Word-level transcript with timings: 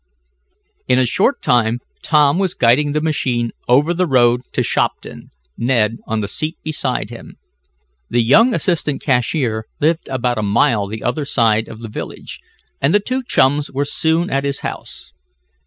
In 0.87 0.97
a 0.97 1.05
short 1.05 1.43
time 1.43 1.79
Tom 2.01 2.39
was 2.39 2.55
guiding 2.55 2.93
the 2.93 3.01
machine 3.01 3.51
over 3.67 3.93
the 3.93 4.07
road 4.07 4.41
to 4.53 4.63
Shopton, 4.63 5.29
Ned 5.59 5.97
on 6.07 6.21
the 6.21 6.27
seat 6.27 6.57
beside 6.63 7.11
him. 7.11 7.37
The 8.09 8.23
young 8.23 8.55
assistant 8.55 8.99
cashier 9.03 9.65
lived 9.79 10.07
about 10.09 10.39
a 10.39 10.41
mile 10.41 10.87
the 10.87 11.03
other 11.03 11.25
side 11.25 11.67
of 11.67 11.81
the 11.81 11.87
village, 11.87 12.39
and 12.81 12.95
the 12.95 12.99
two 12.99 13.21
chums 13.21 13.69
were 13.71 13.85
soon 13.85 14.31
at 14.31 14.43
his 14.43 14.61
house. 14.61 15.13